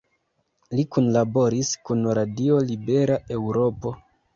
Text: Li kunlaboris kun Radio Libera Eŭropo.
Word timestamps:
Li 0.79 0.85
kunlaboris 0.97 1.71
kun 1.91 2.03
Radio 2.23 2.61
Libera 2.73 3.23
Eŭropo. 3.41 3.99